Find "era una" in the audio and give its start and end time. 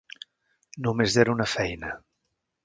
1.25-1.47